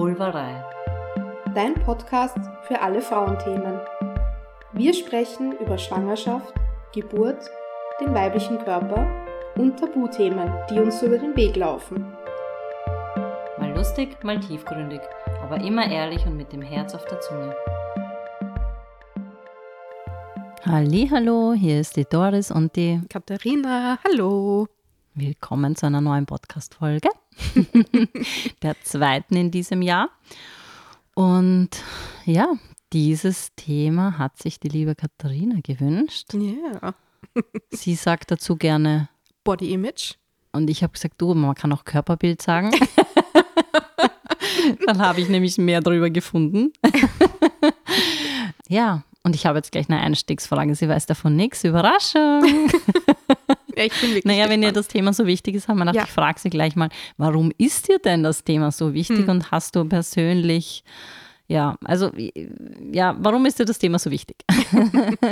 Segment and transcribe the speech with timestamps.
[0.00, 0.64] Vulvarei.
[1.54, 3.80] Dein Podcast für alle Frauenthemen.
[4.72, 6.54] Wir sprechen über Schwangerschaft,
[6.94, 7.50] Geburt,
[8.00, 9.06] den weiblichen Körper
[9.56, 12.02] und Tabuthemen, die uns über den Weg laufen.
[13.58, 15.02] Mal lustig, mal tiefgründig,
[15.42, 17.54] aber immer ehrlich und mit dem Herz auf der Zunge.
[20.64, 24.66] Hallo, hier ist die Doris und die Katharina, hallo.
[25.14, 27.10] Willkommen zu einer neuen Podcast-Folge,
[28.62, 30.10] der zweiten in diesem Jahr.
[31.14, 31.70] Und
[32.24, 32.54] ja,
[32.92, 36.34] dieses Thema hat sich die liebe Katharina gewünscht.
[36.34, 36.94] Ja.
[37.70, 39.08] Sie sagt dazu gerne
[39.44, 40.14] Body Image.
[40.52, 42.70] und ich habe gesagt, du, man kann auch Körperbild sagen.
[44.86, 46.72] Dann habe ich nämlich mehr darüber gefunden.
[48.68, 50.74] ja, und ich habe jetzt gleich eine Einstiegsfrage.
[50.74, 51.64] Sie weiß davon nichts.
[51.64, 52.70] Überraschung.
[53.80, 54.76] Ja, ich bin wirklich Naja, wenn ihr gespannt.
[54.76, 56.04] das Thema so wichtig ist, haben wir gedacht, Ja.
[56.04, 59.28] ich frage sie gleich mal, warum ist dir denn das Thema so wichtig Hm.
[59.28, 60.84] und hast du persönlich,
[61.48, 62.10] ja, also,
[62.92, 64.36] ja, warum ist dir das Thema so wichtig?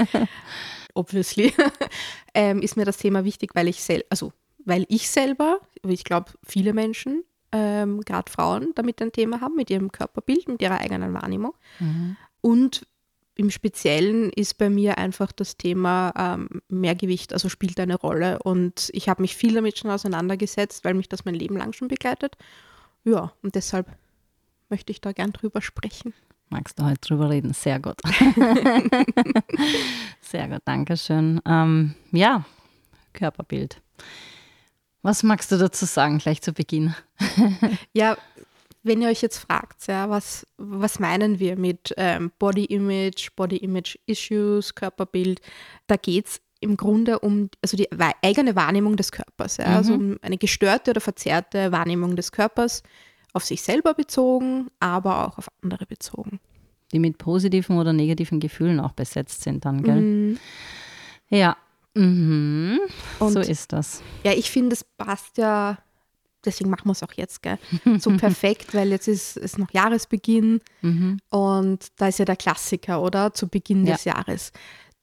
[0.94, 1.52] obviously,
[2.34, 4.32] ähm, ist mir das Thema wichtig, weil ich sel also
[4.64, 9.70] weil ich selber, ich glaube viele Menschen, ähm, gerade Frauen, damit ein Thema haben mit
[9.70, 11.54] ihrem Körperbild, mit ihrer eigenen Wahrnehmung.
[12.42, 12.86] Und
[13.39, 18.41] im Speziellen ist bei mir einfach das Thema ähm, Mehrgewicht, also spielt eine Rolle.
[18.41, 21.86] Und ich habe mich viel damit schon auseinandergesetzt, weil mich das mein Leben lang schon
[21.86, 22.36] begleitet.
[23.05, 23.86] Ja, und deshalb
[24.69, 26.14] möchte ich da gern drüber sprechen.
[26.48, 27.53] Magst du heute drüber reden?
[27.53, 28.00] Sehr gut.
[30.20, 31.41] Sehr gut, danke schön.
[31.47, 32.44] Ähm, ja,
[33.12, 33.81] Körperbild.
[35.03, 36.92] Was magst du dazu sagen, gleich zu Beginn?
[37.92, 38.16] Ja,
[38.89, 43.58] wenn ihr euch jetzt fragt, ja, was, was meinen wir mit ähm, Body Image, Body
[43.58, 45.41] Image Issues, Körperbild,
[45.86, 47.89] da geht es im Grunde um also die
[48.22, 52.82] eigene Wahrnehmung des Körpers, ja, also um eine gestörte oder verzerrte Wahrnehmung des Körpers,
[53.32, 56.41] auf sich selber bezogen, aber auch auf andere bezogen.
[56.93, 60.00] Die mit positiven oder negativen Gefühlen auch besetzt sind dann, gell?
[60.00, 60.38] Mhm.
[61.28, 61.56] Ja.
[61.94, 62.81] Mhm.
[63.19, 64.03] Und so ist das.
[64.25, 65.78] Ja, ich finde, es passt ja,
[66.48, 67.59] deswegen machen wir es auch jetzt, gell?
[67.98, 70.60] So perfekt, weil jetzt ist es noch Jahresbeginn
[71.31, 73.32] und da ist ja der Klassiker, oder?
[73.34, 73.94] Zu Beginn Ja.
[73.94, 74.53] des Jahres.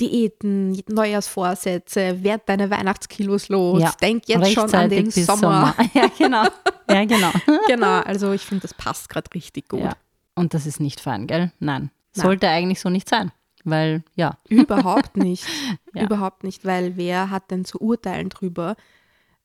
[0.01, 5.73] Diäten, Neujahrsvorsätze, werd deine Weihnachtskilos los, Ja, denk jetzt schon an den bis Sommer.
[5.94, 6.44] Ja, genau.
[6.89, 7.31] Ja, genau.
[7.67, 9.79] genau, also ich finde, das passt gerade richtig gut.
[9.81, 9.94] Ja.
[10.35, 11.51] Und das ist nicht fein, gell?
[11.59, 11.91] Nein.
[12.16, 12.25] Nein.
[12.25, 13.31] Sollte eigentlich so nicht sein.
[13.63, 15.45] Weil, ja, Überhaupt nicht.
[15.94, 16.03] Ja.
[16.03, 18.75] Überhaupt nicht, weil wer hat denn zu urteilen drüber,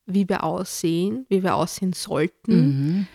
[0.07, 2.55] wie wir aussehen, wie wir aussehen sollten,
[2.99, 3.07] mhm.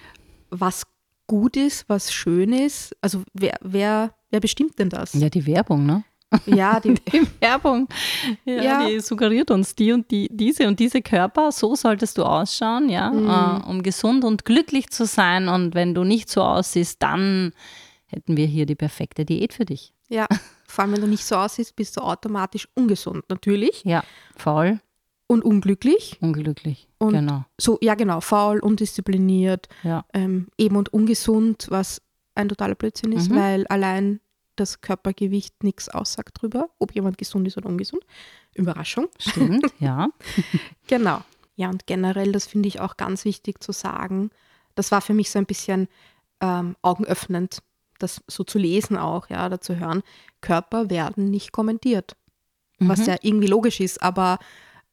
[0.49, 0.83] was
[1.27, 2.95] gut ist, was schön ist.
[3.01, 5.13] Also wer, wer, wer bestimmt denn das?
[5.13, 6.03] ja, die Werbung, ne?
[6.47, 7.87] Ja, die, Die Werbung,
[8.45, 8.87] ja, Ja.
[8.87, 13.09] die suggeriert uns die und die, diese und diese Körper, so solltest du ausschauen, ja,
[13.11, 13.27] Mhm.
[13.65, 15.47] äh, um gesund und glücklich zu sein.
[15.47, 17.53] Und wenn du nicht so aussiehst, dann
[18.07, 19.93] hätten wir hier die perfekte Diät für dich.
[20.09, 20.27] ja,
[20.67, 24.03] vor allem wenn du nicht so aussiehst, bist du automatisch ungesund natürlich Ja,
[24.35, 24.79] faul,
[25.27, 26.17] und unglücklich.
[26.21, 27.45] unglücklich, Und- genau.
[27.59, 30.05] So, ja genau, faul, undiszipliniert, Ja.
[30.13, 32.01] ähm, eben und ungesund, was
[32.35, 33.35] ein totaler Blödsinn ist, Mhm.
[33.35, 34.19] weil allein
[34.55, 38.03] das Körpergewicht nichts aussagt drüber, ob jemand gesund ist oder ungesund.
[38.53, 39.07] Überraschung.
[39.19, 40.09] Stimmt, ja.
[40.87, 41.21] Genau.
[41.55, 44.29] Ja, und generell, das finde ich auch ganz wichtig zu sagen.
[44.75, 45.87] Das war für mich so ein bisschen
[46.41, 47.59] ähm, augenöffnend,
[47.97, 50.03] das so zu lesen auch, ja, oder zu hören.
[50.41, 52.17] Körper werden nicht kommentiert,
[52.79, 53.05] was Mhm.
[53.05, 54.37] ja irgendwie logisch ist, aber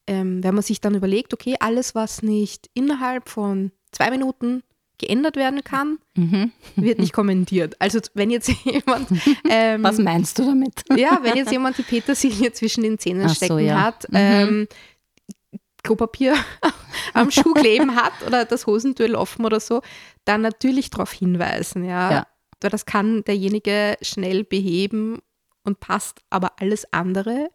[0.07, 4.63] ähm, wenn man sich dann überlegt, okay, alles, was nicht innerhalb von zwei Minuten
[4.99, 6.51] geändert werden kann, Mhm.
[6.75, 7.75] wird nicht kommentiert.
[7.79, 9.09] Also wenn jetzt jemand
[9.49, 10.83] ähm, Was meinst du damit?
[10.95, 13.81] ja, wenn jetzt jemand die Petersilie zwischen den Zähnen Ach so, stecken ja.
[13.81, 14.15] hat, Mhm.
[14.17, 14.67] ähm,
[15.83, 16.35] Klopapier
[17.13, 19.81] am Schuh kleben hat oder das Hosentürl offen oder so,
[20.25, 22.11] dann natürlich darauf hinweisen, ja.
[22.11, 22.27] Ja.
[22.61, 25.19] Weil das kann derjenige schnell beheben
[25.63, 27.49] und passt, aber alles andere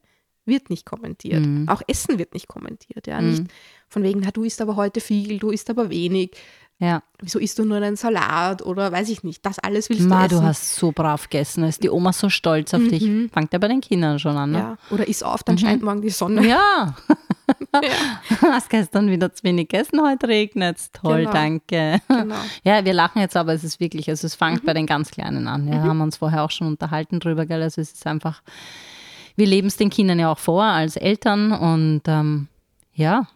[0.49, 1.45] wird nicht kommentiert.
[1.47, 1.69] Mhm.
[1.69, 3.21] Auch Essen wird nicht kommentiert, ja.
[3.21, 3.31] Mhm.
[3.31, 3.45] Nicht
[3.89, 6.37] von wegen, na, du isst aber heute viel, du isst aber wenig.
[6.81, 7.03] Ja.
[7.21, 9.45] Wieso isst du nur einen Salat oder weiß ich nicht.
[9.45, 10.39] Das alles willst Ma, du essen.
[10.41, 13.03] du hast so brav gegessen, ist die Oma so stolz auf dich.
[13.03, 13.31] Mhm.
[13.31, 14.59] Fangt ja bei den Kindern schon an, ne?
[14.59, 14.79] ja.
[14.93, 16.47] Oder iss auf, dann scheint morgen die Sonne.
[16.47, 16.95] Ja.
[17.75, 17.81] Ja.
[18.53, 20.93] Hast gestern wieder zu wenig gegessen, heute regnet's.
[20.93, 21.33] Toll, Genau.
[21.33, 22.01] danke.
[22.07, 22.35] Genau.
[22.63, 25.49] Ja, wir lachen jetzt, aber es ist wirklich, also es fängt bei den ganz Kleinen
[25.49, 25.67] an.
[25.67, 27.63] Ja, haben wir uns vorher auch schon unterhalten drüber, gell?
[27.63, 28.43] Also es ist einfach,
[29.39, 32.49] wir leben es den Kindern ja auch vor als Eltern und ähm,
[32.93, 33.27] ja,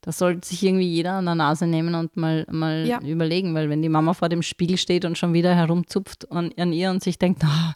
[0.00, 2.98] das sollte sich irgendwie jeder an der Nase nehmen und mal, mal Ja.
[3.00, 6.72] überlegen, weil wenn die Mama vor dem Spiegel steht und schon wieder herumzupft an, an
[6.72, 7.74] ihr und sich denkt, ah,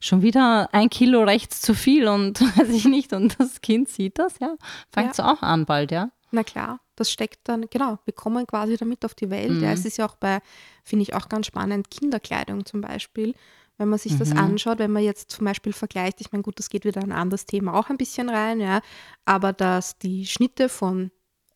[0.00, 4.18] schon wieder ein Kilo rechts zu viel und weiß ich nicht, und das Kind sieht
[4.18, 4.54] das, ja,
[4.90, 6.10] fängt es auch an bald, ja.
[6.32, 9.50] Na klar, das steckt dann, genau, wir kommen quasi damit auf die Welt.
[9.50, 9.62] Mhm.
[9.64, 10.40] Ja, es ist ja auch bei,
[10.84, 13.34] finde ich auch ganz spannend, Kinderkleidung zum Beispiel.
[13.80, 14.36] Wenn man sich das Mhm.
[14.36, 17.18] anschaut, wenn man jetzt zum Beispiel vergleicht, ich meine, gut, das geht wieder in ein
[17.18, 18.82] anderes Thema auch ein bisschen rein, ja,
[19.24, 21.10] aber dass die Schnitte von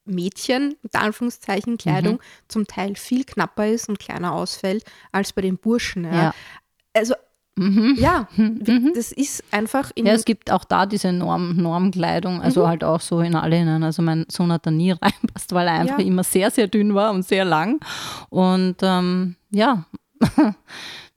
[0.06, 2.20] Mädchen, unter Anführungszeichen, Kleidung, Mhm.
[2.48, 6.04] zum Teil viel knapper ist und kleiner ausfällt als bei den Burschen.
[6.04, 6.14] Ja.
[6.14, 6.34] Ja.
[6.94, 7.14] Also,
[7.56, 7.94] Mhm.
[7.98, 8.92] ja, Mhm.
[8.94, 12.66] das ist einfach in Ja, es gibt auch da diese Norm, Normkleidung, also Mhm.
[12.68, 13.82] halt auch so in alle hinein.
[13.84, 16.04] Also mein Sohn hat da nie reinpasst, weil er einfach Ja.
[16.04, 17.80] immer sehr, sehr dünn war und sehr lang.
[18.30, 19.84] Und ähm, ja,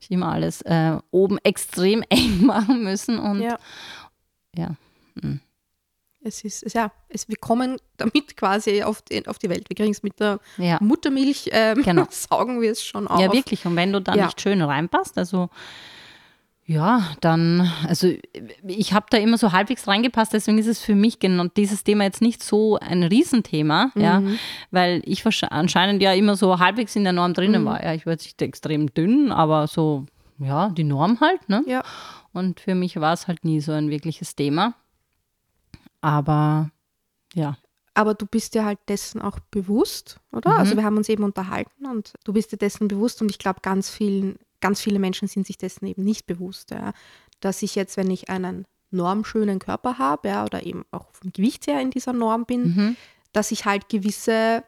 [0.00, 3.18] ich immer alles äh, oben extrem eng machen müssen.
[3.18, 3.58] Und ja.
[4.56, 4.74] ja.
[5.20, 5.40] Mhm.
[6.20, 9.70] Es ist, ja, es, wir kommen damit quasi auf die, auf die Welt.
[9.70, 10.78] Wir kriegen es mit der ja.
[10.80, 12.06] Muttermilch, ähm, Genau.
[12.10, 13.20] saugen wir es schon auf.
[13.20, 13.64] Ja, wirklich.
[13.64, 14.26] Und wenn du da Ja.
[14.26, 15.48] nicht schön reinpasst, also
[16.70, 18.12] ja, dann, also
[18.62, 22.04] ich habe da immer so halbwegs reingepasst, deswegen ist es für mich genau dieses Thema
[22.04, 24.38] jetzt nicht so ein Riesenthema, ja, Mhm.
[24.70, 27.66] weil ich anscheinend ja immer so halbwegs in der Norm drinnen Mhm.
[27.66, 27.82] war.
[27.82, 30.04] Ja, ich war jetzt nicht extrem dünn, aber so,
[30.38, 31.64] ja, die Norm halt, ne?
[31.66, 31.82] Ja.
[32.34, 34.74] Und für mich war es halt nie so ein wirkliches Thema.
[36.02, 36.70] Aber
[37.34, 37.56] ja,
[37.94, 40.50] Aber du bist dir halt dessen auch bewusst, oder?
[40.50, 40.56] Mhm.
[40.58, 43.60] Also wir haben uns eben unterhalten und du bist dir dessen bewusst und ich glaube,
[43.62, 46.92] ganz vielen, ganz viele Menschen sind sich dessen eben nicht bewusst, ja.
[47.40, 51.66] Dass ich jetzt, wenn ich einen normschönen Körper habe, ja, oder eben auch vom Gewicht
[51.66, 52.96] her in dieser Norm bin, mhm.
[53.32, 54.64] dass ich halt gewisse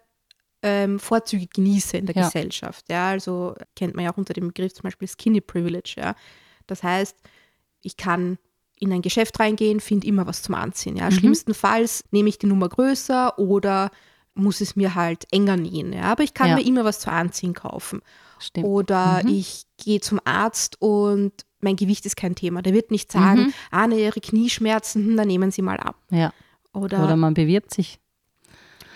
[0.63, 2.25] ähm, Vorzüge genieße in der Ja.
[2.27, 2.85] Gesellschaft.
[2.91, 5.95] Ja, also kennt man ja auch unter dem Begriff zum Beispiel Skinny Privilege.
[5.97, 6.15] Ja.
[6.67, 7.17] Das heißt,
[7.83, 8.39] ich kann
[8.79, 10.97] in ein Geschäft reingehen, finde immer was zum Anziehen.
[10.97, 11.07] Ja.
[11.07, 11.13] Mhm.
[11.13, 13.91] Schlimmstenfalls nehme ich die Nummer größer oder
[14.35, 15.93] muss es mir halt enger nähen.
[15.95, 16.03] Ja.
[16.03, 16.57] Aber ich kann Ja.
[16.57, 18.03] mir immer was zu anziehen kaufen.
[18.41, 18.67] Stimmt.
[18.67, 19.29] Oder Mhm.
[19.31, 22.63] ich gehe zum Arzt und mein Gewicht ist kein Thema.
[22.63, 23.53] Der wird nicht sagen, Mhm.
[23.71, 25.97] ah, ne, Ihre Knieschmerzen, hm, dann nehmen Sie mal ab.
[26.11, 26.33] Ja.
[26.73, 27.99] Oder, Oder man bewirbt sich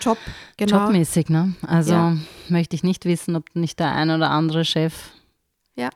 [0.01, 0.17] Job,
[0.57, 0.85] genau.
[0.85, 1.55] jobmäßig, ne?
[1.65, 2.17] Also Ja.
[2.49, 5.11] möchte ich nicht wissen, ob nicht der ein oder andere Chef
[5.75, 5.89] Ja.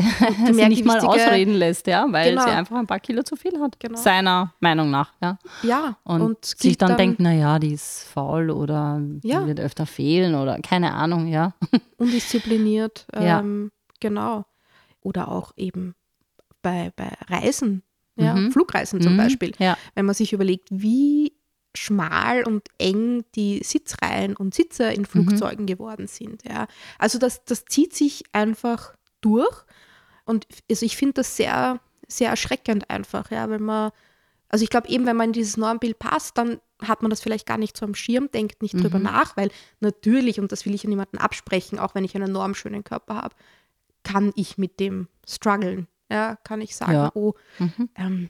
[0.52, 2.42] sie nicht mal ausreden lässt, ja, weil Genau.
[2.44, 3.78] sie einfach ein paar Kilo zu viel hat.
[3.80, 3.98] Genau.
[3.98, 5.38] Seiner Meinung nach, ja.
[5.62, 9.40] Ja, Und, und, sich gilt dann, denkt, naja, die ist faul oder Ja.
[9.42, 11.54] die wird öfter fehlen oder keine Ahnung, ja.
[11.98, 13.06] undiszipliniert.
[13.14, 13.40] Ja.
[13.40, 14.44] Ähm, genau.
[15.00, 15.94] Oder auch eben
[16.62, 17.82] bei, bei Reisen,
[18.16, 18.50] ja, Mhm.
[18.52, 19.18] Flugreisen zum Mhm.
[19.18, 19.52] Beispiel.
[19.58, 21.32] Ja, Wenn man sich überlegt, wie
[21.76, 26.42] schmal und eng die Sitzreihen und Sitze in Flugzeugen geworden sind.
[26.48, 26.66] Ja.
[26.98, 29.64] Also das, das zieht sich einfach durch.
[30.28, 33.90] Und also ich finde das sehr, sehr erschreckend einfach, ja, wenn man,
[34.50, 37.46] also ich glaube eben, wenn man in dieses Normbild passt, dann hat man das vielleicht
[37.46, 39.04] gar nicht so am Schirm, denkt nicht drüber Mhm.
[39.04, 42.84] nach, weil natürlich, und das will ich ja niemandem absprechen, auch wenn ich einen normschönen
[42.84, 43.34] Körper habe,
[44.04, 45.88] kann ich mit dem strugglen.
[46.10, 47.10] Ja, kann ich sagen, Ja.
[47.14, 47.88] oh, mhm.
[47.96, 48.28] ähm,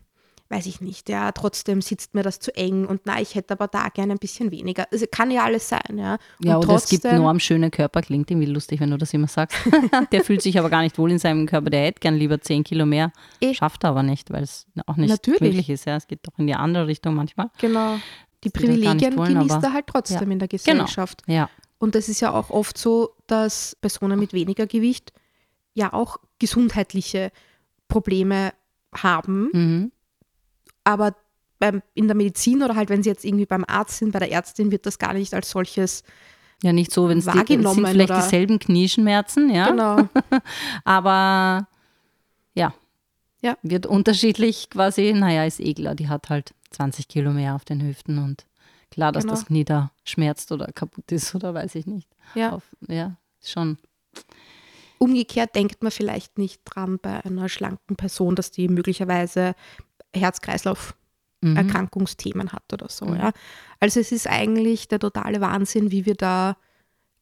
[0.50, 3.68] weiß ich nicht, ja, trotzdem sitzt mir das zu eng und na, ich hätte aber
[3.68, 4.86] da gerne ein bisschen weniger.
[4.90, 6.16] Also kann ja alles sein, ja.
[6.42, 9.12] ja und oder es gibt trotzdem- enorm schöne Körper, klingt irgendwie lustig, wenn du das
[9.12, 9.58] immer sagst.
[10.12, 12.64] der fühlt sich aber gar nicht wohl in seinem Körper, der hätte gern lieber 10
[12.64, 13.52] Kilo mehr, Eh.
[13.52, 15.40] schafft er aber nicht, weil es auch nicht Natürlich.
[15.40, 15.84] möglich ist.
[15.84, 15.96] Ja.
[15.96, 17.50] Es geht doch in die andere Richtung manchmal.
[17.60, 17.98] Genau.
[18.44, 20.32] Die Privilegien wollen, genießt er halt trotzdem Ja.
[20.32, 20.62] in der Genau.
[20.84, 21.22] Gesellschaft.
[21.26, 25.12] Ja, Und das ist ja auch oft so, dass Personen mit weniger Gewicht
[25.74, 27.30] ja auch gesundheitliche
[27.88, 28.52] Probleme
[28.94, 29.92] haben, mhm.
[30.88, 31.14] Aber
[31.58, 34.30] beim, in der Medizin oder halt, wenn sie jetzt irgendwie beim Arzt sind, bei der
[34.32, 36.02] Ärztin, wird das gar nicht als solches
[36.62, 39.68] ja nicht so, wenn es sind vielleicht oder- dieselben Knieschmerzen, ja.
[39.68, 40.08] genau.
[40.84, 41.68] Aber
[42.54, 42.74] ja,
[43.42, 43.56] Ja.
[43.62, 47.80] wird unterschiedlich quasi, naja, ist eh klar, die hat halt 20 Kilo mehr auf den
[47.86, 48.44] Hüften und
[48.90, 49.34] klar, dass Genau.
[49.34, 52.08] das Knie da schmerzt oder kaputt ist oder weiß ich nicht.
[52.34, 52.52] Ja.
[52.52, 53.78] Auf, ja, schon.
[54.98, 59.54] Umgekehrt denkt man vielleicht nicht dran bei einer schlanken Person, dass die möglicherweise
[60.14, 62.52] Herz-Kreislauf-Erkrankungsthemen Mhm.
[62.52, 63.06] hat oder so.
[63.06, 63.16] Mhm.
[63.16, 63.32] Ja.
[63.80, 66.56] Also es ist eigentlich der totale Wahnsinn, wie wir da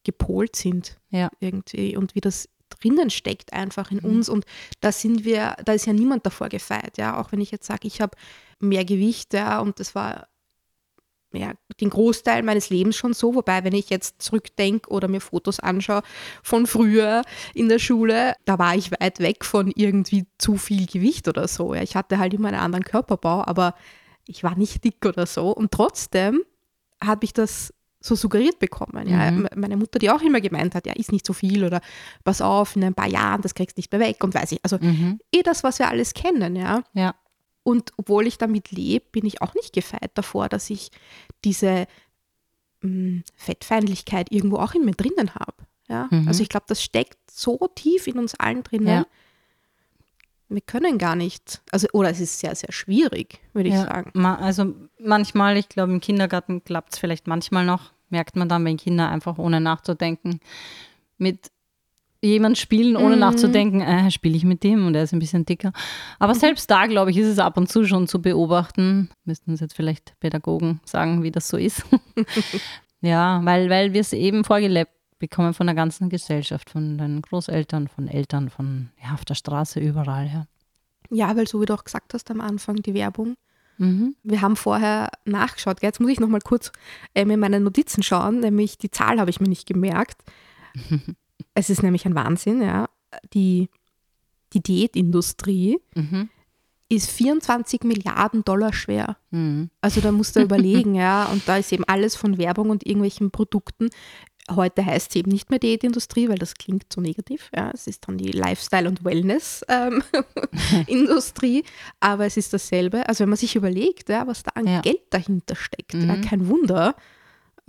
[0.05, 1.28] gepolt sind Ja.
[1.40, 2.49] irgendwie und wie das
[2.81, 4.05] drinnen steckt einfach in Mhm.
[4.05, 4.45] uns und
[4.81, 7.87] da sind wir, da ist ja niemand davor gefeit, ja, auch wenn ich jetzt sage,
[7.87, 8.16] ich habe
[8.61, 10.28] mehr Gewicht, ja, und das war
[11.37, 15.61] ja, den Großteil meines Lebens schon so, wobei, wenn ich jetzt zurückdenke oder mir Fotos
[15.61, 16.02] anschaue
[16.43, 17.23] von früher
[17.55, 21.75] in der Schule, da war ich weit weg von irgendwie zu viel Gewicht oder so.
[21.75, 21.83] Ja.
[21.83, 23.75] Ich hatte halt immer einen anderen Körperbau, aber
[24.26, 25.50] ich war nicht dick oder so.
[25.50, 26.40] Und trotzdem
[27.02, 29.09] habe ich das so suggeriert bekommen.
[29.09, 29.31] Ja.
[29.31, 29.49] Mhm.
[29.57, 31.81] Meine Mutter, die auch immer gemeint hat, ja, ist nicht so viel oder
[32.25, 34.61] pass auf, in ein paar Jahren, das kriegst du nicht mehr weg und weiß ich.
[34.62, 35.19] Also Mhm.
[35.35, 36.83] eh das, was wir alles kennen, ja.
[36.95, 37.14] Ja.
[37.66, 40.92] Und obwohl ich damit lebe, bin ich auch nicht gefeit davor, dass ich
[41.44, 41.88] diese
[42.80, 45.56] mh, Fettfeindlichkeit irgendwo auch in mir drinnen habe.
[45.88, 46.06] Ja?
[46.12, 46.28] Mhm.
[46.28, 48.87] Also ich glaube, das steckt so tief in uns allen drinnen.
[48.87, 49.06] Ja.
[50.49, 53.82] Wir können gar nicht, also oder es ist sehr, sehr schwierig, würde ich ja.
[53.82, 54.12] sagen.
[54.14, 58.64] Ma- Also manchmal, ich glaube, im Kindergarten klappt es vielleicht manchmal noch, merkt man dann,
[58.64, 60.38] wenn Kinder einfach ohne nachzudenken
[61.18, 61.50] mit
[62.23, 63.20] jemand spielen, ohne Mhm.
[63.20, 65.73] nachzudenken, äh, spiele ich mit dem und er ist ein bisschen dicker.
[66.18, 66.38] Aber Mhm.
[66.38, 69.11] selbst da, glaube ich, ist es ab und zu schon zu beobachten.
[69.25, 71.82] Müssten uns jetzt vielleicht Pädagogen sagen, wie das so ist.
[73.00, 77.88] ja, weil, weil wir es eben vorgelebt bekommen von der ganzen Gesellschaft, von den Großeltern,
[77.88, 80.26] von Eltern, von ja, auf der Straße, überall.
[80.26, 80.46] Ja.
[81.11, 83.37] Ja, weil so wie du auch gesagt hast am Anfang, die Werbung.
[83.78, 84.14] Mhm.
[84.23, 85.80] Wir haben vorher nachgeschaut.
[85.80, 85.88] Gell?
[85.88, 86.73] Jetzt muss ich noch mal kurz
[87.14, 90.23] ähm, in meine Notizen schauen, nämlich die Zahl habe ich mir nicht gemerkt.
[91.55, 92.88] es ist nämlich ein Wahnsinn, ja.
[93.35, 93.69] Die,
[94.52, 96.28] die Diätindustrie Mhm.
[96.88, 99.16] ist 24 Milliarden Dollar schwer.
[99.31, 99.71] Mhm.
[99.81, 101.25] Also da musst du überlegen, ja.
[101.26, 103.90] Und da ist eben alles von Werbung und irgendwelchen Produkten.
[104.49, 107.50] Heute heißt es eben nicht mehr Diätindustrie, weil das klingt so negativ.
[107.57, 107.71] Ja.
[107.75, 111.64] Es ist dann die Lifestyle- und Wellness-Industrie.
[112.00, 113.09] Aber es ist dasselbe.
[113.09, 114.81] Also wenn man sich überlegt, ja, was da an Ja.
[114.83, 116.21] Geld dahinter steckt, ja, Mhm.
[116.23, 116.95] kein Wunder,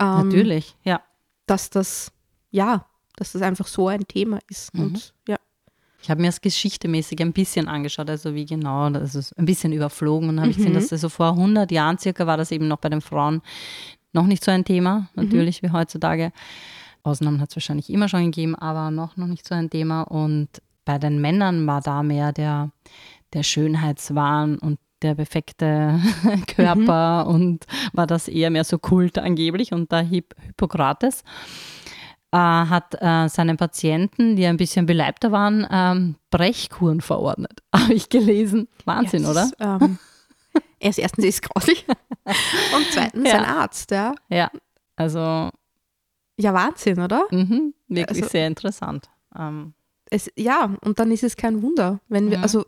[0.00, 1.02] ähm, Natürlich, ja.
[1.46, 2.12] dass das,
[2.50, 2.86] ja,
[3.18, 4.72] dass das einfach so ein Thema ist.
[4.74, 4.82] Mhm.
[4.82, 5.36] Und ja.
[6.00, 9.72] Ich habe mir das geschichtemäßig ein bisschen angeschaut, also wie genau, das ist ein bisschen
[9.72, 10.76] überflogen und habe ich gesehen, Mhm.
[10.76, 13.42] dass das so vor 100 Jahren circa war das eben noch bei den Frauen
[14.12, 15.24] noch nicht so ein Thema, Mhm.
[15.24, 16.32] natürlich wie heutzutage.
[17.02, 20.02] Ausnahmen hat es wahrscheinlich immer schon gegeben, aber noch, noch nicht so ein Thema.
[20.02, 20.48] Und
[20.84, 22.70] bei den Männern war da mehr der,
[23.32, 26.00] der Schönheitswahn und der perfekte
[26.48, 31.22] Körper und war das eher mehr so Kult angeblich und der Hip Hippokrates
[32.36, 37.62] hat äh, seinen Patienten, die ein bisschen beleibter waren, ähm, Brechkuren verordnet.
[37.74, 38.68] Habe ich gelesen.
[38.84, 39.50] Wahnsinn, Ja, oder?
[39.60, 39.98] Ähm,
[40.80, 41.86] er ist erstens ist grauslich
[42.76, 43.38] und zweitens Ja.
[43.38, 44.14] ein Arzt, ja.
[44.28, 44.50] Ja,
[44.96, 45.50] also
[46.38, 47.24] Ja, Wahnsinn, oder?
[47.30, 49.08] mhm, wirklich Also- sehr interessant.
[49.38, 49.72] Ähm,
[50.10, 52.42] Es, ja, und dann ist es kein Wunder, wenn wir, Mhm.
[52.42, 52.64] also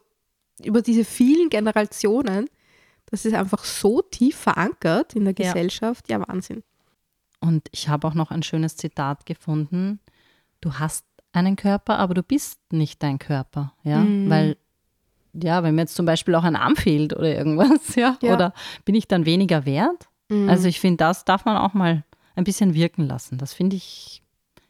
[0.63, 2.49] über diese vielen Generationen,
[3.07, 5.53] das ist einfach so tief verankert in der Ja.
[5.53, 6.63] Gesellschaft, ja, Wahnsinn.
[7.41, 10.01] Und ich habe auch noch ein schönes Zitat gefunden.
[10.61, 13.73] Du hast einen Körper, aber du bist nicht dein Körper.
[13.83, 14.29] Ja, Mhm.
[14.31, 14.57] weil,
[15.33, 18.35] ja, wenn mir jetzt zum Beispiel auch ein Arm fehlt oder irgendwas, ja, Ja.
[18.35, 18.53] oder
[18.85, 20.09] bin ich dann weniger wert?
[20.29, 20.49] Mhm.
[20.49, 22.05] Also ich finde, das darf man auch mal
[22.37, 23.39] ein bisschen wirken lassen.
[23.39, 24.23] Das finde ich,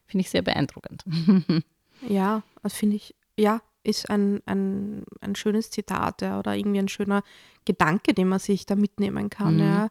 [0.06, 1.04] finde ich sehr beeindruckend.
[2.08, 6.88] Ja, das finde ich, ja, ist ein, ein, ein schönes Zitat ja, oder irgendwie ein
[6.88, 7.22] schöner
[7.66, 9.56] Gedanke, den man sich da mitnehmen kann.
[9.56, 9.60] Mhm.
[9.60, 9.88] Ja.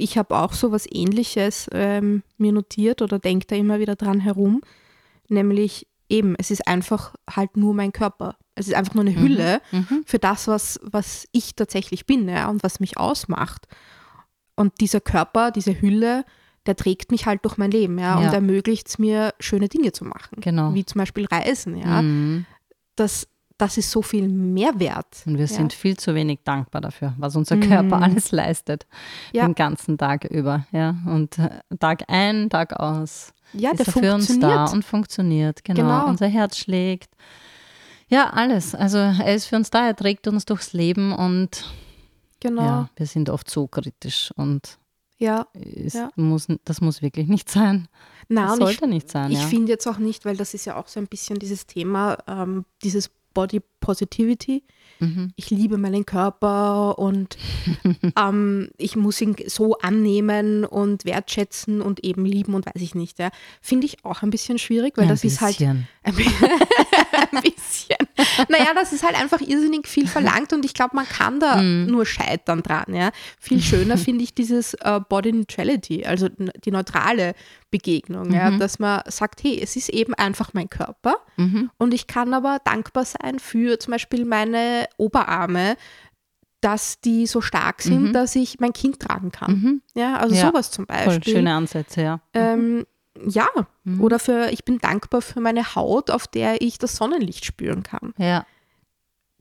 [0.00, 4.20] Ich habe auch so was Ähnliches ähm, mir notiert oder denke da immer wieder dran
[4.20, 4.62] herum,
[5.28, 8.36] nämlich eben, es ist einfach halt nur mein Körper.
[8.54, 10.04] Es ist einfach nur eine Hülle Mhm.
[10.06, 13.66] für das, was, was ich tatsächlich bin ja, und was mich ausmacht.
[14.56, 16.24] Und dieser Körper, diese Hülle,
[16.66, 18.26] der trägt mich halt durch mein Leben ja, Ja.
[18.28, 20.40] und ermöglicht es mir, schöne Dinge zu machen.
[20.40, 20.74] Genau.
[20.74, 21.76] Wie zum Beispiel Reisen.
[21.76, 22.02] Ja.
[22.02, 22.46] Mhm.
[22.96, 23.28] Das,
[23.58, 25.22] das ist so viel Mehrwert.
[25.26, 25.46] Und wir ja.
[25.48, 27.60] sind viel zu wenig dankbar dafür, was unser Mhm.
[27.68, 28.86] Körper alles leistet,
[29.32, 29.44] Ja.
[29.46, 30.66] den ganzen Tag über.
[30.72, 30.96] Ja.
[31.06, 35.64] Und äh, Tag ein, Tag aus Ja, ist der er für uns da und funktioniert.
[35.64, 35.80] Genau.
[35.80, 36.06] Genau.
[36.06, 37.10] Unser Herz schlägt.
[38.08, 38.74] Ja, alles.
[38.74, 41.70] Also er ist für uns da, er trägt uns durchs Leben und
[42.40, 42.62] genau.
[42.62, 44.78] ja, wir sind oft so kritisch und
[45.18, 45.46] ja.
[45.52, 46.10] es Ja.
[46.16, 47.88] muss, das muss wirklich nicht sein.
[48.28, 49.30] Na, das und ich, sollte nicht sein.
[49.32, 49.46] ich ja.
[49.46, 52.64] finde jetzt auch nicht, weil das ist ja auch so ein bisschen dieses Thema, ähm,
[52.82, 54.64] dieses Body Positivity.
[54.98, 55.32] Mhm.
[55.36, 57.38] Ich liebe meinen Körper und
[58.18, 63.20] ähm, ich muss ihn so annehmen und wertschätzen und eben lieben und weiß ich nicht.
[63.20, 63.30] Ja.
[63.62, 65.86] Finde ich auch ein bisschen schwierig, weil Ja, das ist halt bisschen.
[66.02, 66.14] Ein
[67.30, 67.97] ein bisschen.
[68.48, 71.86] Naja, das ist halt einfach irrsinnig viel verlangt und ich glaube, man kann da Mhm.
[71.86, 72.92] nur scheitern dran.
[72.94, 73.10] Ja.
[73.40, 77.34] Viel schöner finde ich dieses äh, Body Neutrality, also die neutrale
[77.70, 78.58] Begegnung, ja, Mhm.
[78.58, 81.70] dass man sagt, hey, es ist eben einfach mein Körper Mhm.
[81.78, 85.76] und ich kann aber dankbar sein für zum Beispiel meine Oberarme,
[86.60, 88.12] dass die so stark sind, Mhm.
[88.12, 89.52] dass ich mein Kind tragen kann.
[89.52, 89.82] Mhm.
[89.94, 91.34] Ja, also Ja, sowas zum Voll Beispiel.
[91.34, 92.20] schöne Ansätze, ja.
[92.34, 92.84] Ähm,
[93.26, 93.48] ja,
[93.84, 94.00] Mhm.
[94.02, 98.14] oder für, ich bin dankbar für meine Haut, auf der ich das Sonnenlicht spüren kann.
[98.18, 98.46] Ja.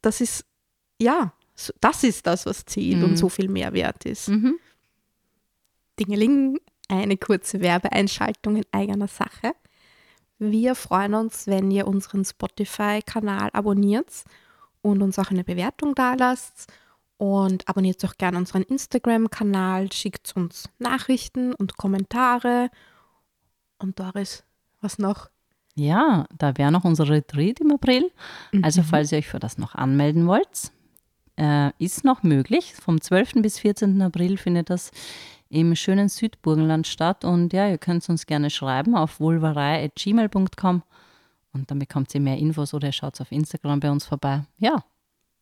[0.02, 0.46] Das ist,
[1.02, 1.34] ja,
[1.82, 3.04] das ist das, was zählt Mhm.
[3.04, 4.30] und so viel mehr wert ist.
[4.30, 4.60] Mhm.
[6.00, 9.54] Dingeling, eine kurze Werbeeinschaltung in eigener Sache.
[10.40, 14.24] Wir freuen uns, wenn ihr unseren Spotify-Kanal abonniert
[14.82, 16.68] und uns auch eine Bewertung dalasst.
[17.18, 22.70] Und abonniert auch gerne unseren Instagram-Kanal, schickt uns Nachrichten und Kommentare.
[23.80, 24.44] Und Doris,
[24.82, 25.30] was noch?
[25.76, 28.12] Ja, da wäre noch unser Retreat im April.
[28.64, 28.86] Also Mhm.
[28.86, 30.72] falls ihr euch für das noch anmelden wollt,
[31.40, 32.74] äh, ist noch möglich.
[32.74, 33.42] Vom 12.
[33.44, 34.02] bis 14.
[34.02, 34.90] April findet das
[35.50, 37.24] im schönen Südburgenland statt.
[37.24, 40.82] Und ja, ihr könnt uns gerne schreiben auf vulvarei.gmail.com
[41.54, 44.44] und dann bekommt ihr mehr Infos oder ihr schaut auf Instagram bei uns vorbei.
[44.58, 44.84] Ja,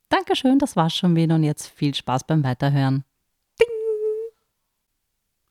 [0.10, 3.04] Dankeschön, das war's schon wieder und jetzt viel Spaß beim Weiterhören.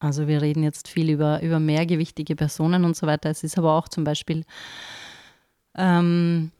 [0.04, 3.30] Also wir reden jetzt viel über, über mehrgewichtige Personen und so weiter.
[3.30, 4.44] Es ist aber auch zum Beispiel,
[5.76, 6.50] ähm,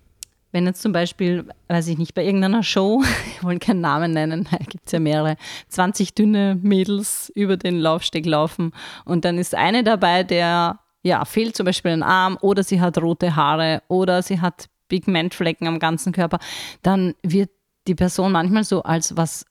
[0.50, 3.02] wenn jetzt zum Beispiel, weiß ich nicht, bei irgendeiner Show,
[3.36, 5.36] ich wollte keinen Namen nennen, da gibt es ja mehrere,
[5.68, 8.72] 20 dünne Mädels über den Laufsteg laufen
[9.04, 12.96] und dann ist eine dabei, der ja, fehlt zum Beispiel ein Arm oder sie hat
[12.96, 16.38] rote Haare oder sie hat Pigmentflecken am ganzen Körper,
[16.82, 17.50] dann wird
[17.86, 19.44] die Person manchmal so als was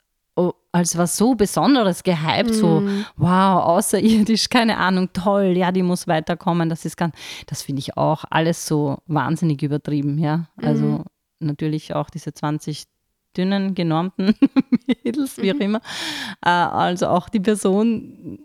[0.73, 2.53] als was so Besonderes gehypt, mm.
[2.53, 2.83] so
[3.15, 6.67] wow, außerirdisch, keine Ahnung, toll, ja, die muss weiterkommen.
[6.67, 7.15] Das ist ganz,
[7.45, 10.47] das finde ich auch alles so wahnsinnig übertrieben, ja.
[10.57, 11.05] Also mm.
[11.39, 12.85] natürlich auch diese 20
[13.37, 14.35] dünnen, genormten
[15.03, 15.61] Mädels, wie auch mhm.
[15.61, 15.81] immer.
[16.43, 18.39] Äh, also auch die Person,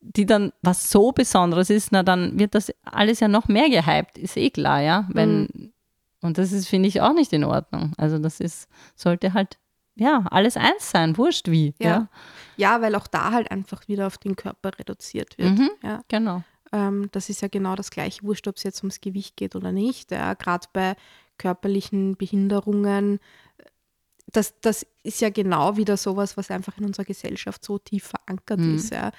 [0.00, 4.18] die dann was so Besonderes ist, na dann wird das alles ja noch mehr gehypt,
[4.18, 5.08] ist eh klar, ja.
[5.12, 5.72] Wenn, mm.
[6.22, 7.92] Und das ist, finde ich, auch nicht in Ordnung.
[7.96, 9.58] Also das ist, sollte halt
[9.94, 11.74] ja, alles eins sein, wurscht wie.
[11.78, 11.88] Ja.
[11.88, 12.08] ja.
[12.56, 15.58] Ja, weil auch da halt einfach wieder auf den Körper reduziert wird.
[15.58, 16.02] Mhm, ja.
[16.08, 16.42] Genau.
[16.72, 19.72] Ähm, das ist ja genau das gleiche, wurscht, ob es jetzt ums Gewicht geht oder
[19.72, 20.10] nicht.
[20.10, 20.96] Ja, Gerade bei
[21.38, 23.18] körperlichen Behinderungen.
[24.32, 28.60] Das, das ist ja genau wieder sowas, was einfach in unserer Gesellschaft so tief verankert
[28.60, 28.76] mhm.
[28.76, 28.92] ist.
[28.92, 29.12] Ja.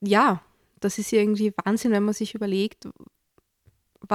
[0.00, 0.42] ja,
[0.80, 2.88] das ist irgendwie Wahnsinn, wenn man sich überlegt,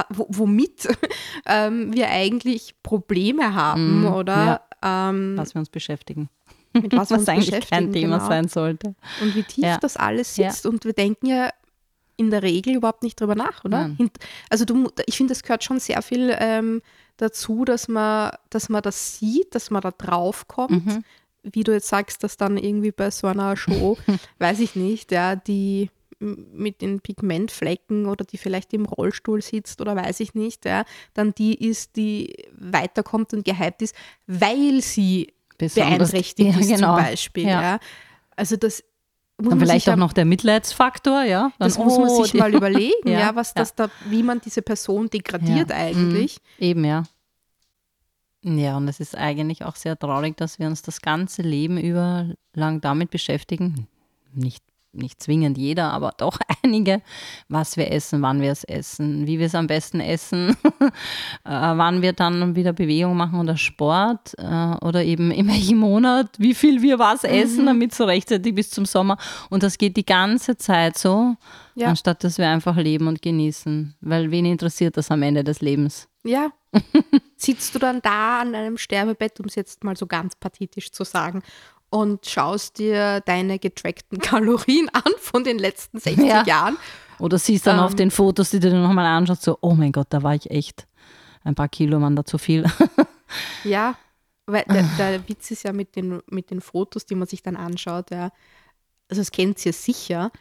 [0.09, 0.87] womit
[1.45, 4.61] ähm, wir eigentlich Probleme haben mm, oder ja.
[4.83, 6.29] Ähm, was wir uns beschäftigen.
[6.73, 8.29] Mit was, was eigentlich kein Thema genau.
[8.29, 8.95] sein sollte.
[9.21, 9.77] Und wie tief ja.
[9.77, 10.65] das alles sitzt.
[10.65, 10.69] Ja.
[10.69, 11.51] Und wir denken ja
[12.17, 13.87] in der Regel überhaupt nicht drüber nach, oder?
[13.87, 14.11] Nein.
[14.49, 16.81] Also du, ich finde, es gehört schon sehr viel ähm,
[17.17, 20.85] dazu, dass man, dass man das sieht, dass man da drauf kommt.
[20.85, 21.03] Mhm.
[21.43, 23.97] Wie du jetzt sagst, dass dann irgendwie bei so einer Show,
[24.39, 25.89] weiß ich nicht, ja, die
[26.23, 31.33] mit den Pigmentflecken oder die vielleicht im Rollstuhl sitzt oder weiß ich nicht, ja, dann
[31.33, 33.95] die ist, die weiterkommt und gehypt ist,
[34.27, 36.95] weil sie Besonders, beeinträchtigt ja, ist genau.
[36.95, 37.47] zum Beispiel.
[37.47, 37.61] Ja.
[37.61, 37.79] ja.
[38.35, 38.83] Also das
[39.37, 41.51] muss dann vielleicht auch noch der Mitleidsfaktor, ja.
[41.57, 44.41] Dann, das muss man oh, sich mal überlegen, ja, ja, was das da, wie man
[44.41, 46.37] diese Person degradiert eigentlich.
[46.57, 46.63] Mhm.
[46.63, 47.03] Eben, ja.
[48.45, 52.29] Ja, und es ist eigentlich auch sehr traurig, dass wir uns das ganze Leben über
[52.53, 53.87] lang damit beschäftigen.
[54.33, 57.01] Nicht nicht zwingend jeder, aber doch einige,
[57.49, 60.91] was wir essen, wann wir es essen, wie wir es am besten essen, äh,
[61.45, 66.53] wann wir dann wieder Bewegung machen oder Sport äh, oder eben in welchem Monat, wie
[66.53, 67.67] viel wir was essen, mhm.
[67.67, 69.17] damit so rechtzeitig bis zum Sommer.
[69.49, 71.35] Und das geht die ganze Zeit so,
[71.75, 71.87] ja.
[71.87, 73.95] anstatt dass wir einfach leben und genießen.
[74.01, 76.07] Weil wen interessiert das am Ende des Lebens?
[76.23, 76.51] Ja.
[77.37, 81.03] Sitzt du dann da an einem Sterbebett, um es jetzt mal so ganz pathetisch zu
[81.03, 81.43] sagen,
[81.93, 86.43] und schaust dir deine getrackten Kalorien an von den letzten 60 ja.
[86.43, 86.75] Jahren.
[87.19, 89.91] Oder siehst dann ähm, auf den Fotos, die du dir nochmal anschaust, so, oh mein
[89.91, 90.87] Gott, da war ich echt
[91.43, 92.65] ein paar Kilo waren da zu viel.
[93.63, 93.95] ja,
[94.47, 97.55] weil der, der, Witz ist ja mit den, mit den Fotos, die man sich dann
[97.55, 98.31] anschaut, ja,
[99.07, 100.31] also das kennt ihr sicher.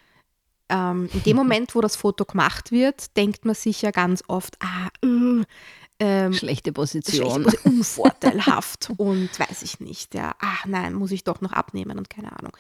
[0.71, 4.57] Ähm, in dem Moment, wo das Foto gemacht wird, denkt man sich ja ganz oft,
[4.61, 5.43] ah, uh,
[5.99, 7.43] ähm, schlechte Position.
[7.43, 10.15] Schlechte unvorteilhaft und weiß ich nicht.
[10.15, 12.57] Ja, ach nein, muss ich doch noch abnehmen und keine Ahnung.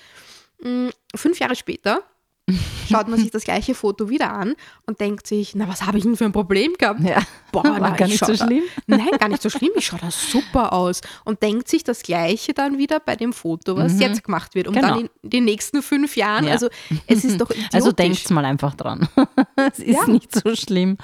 [0.62, 2.04] Mm, fünf Jahre später
[2.90, 4.54] schaut man sich das gleiche Foto wieder an
[4.86, 7.00] und denkt sich, na, was habe ich denn für ein Problem gehabt?
[7.00, 7.22] Ja.
[7.52, 8.64] Boah, war na, gar nicht so schlimm.
[8.86, 9.70] Da, nein, gar nicht so schlimm.
[9.76, 11.00] Ich schaue da super aus.
[11.24, 14.00] Und denkt sich das Gleiche dann wieder bei dem Foto, was mhm.
[14.00, 14.66] jetzt gemacht wird.
[14.66, 14.88] Und genau.
[14.88, 16.52] dann in den nächsten fünf Jahren, ja.
[16.52, 16.68] also
[17.06, 17.74] es ist doch also idiotisch.
[17.74, 19.08] Also denkt mal einfach dran.
[19.72, 20.06] es ist ja.
[20.06, 20.98] nicht so schlimm.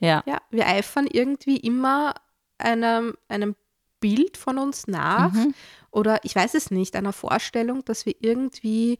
[0.00, 0.22] Ja.
[0.26, 2.14] ja, wir eifern irgendwie immer
[2.58, 3.54] einem, einem
[4.00, 5.54] Bild von uns nach mhm.
[5.92, 8.98] oder ich weiß es nicht, einer Vorstellung, dass wir irgendwie